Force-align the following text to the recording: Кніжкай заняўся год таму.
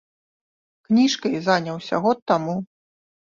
Кніжкай 0.87 1.35
заняўся 1.47 1.95
год 2.05 2.17
таму. 2.31 2.57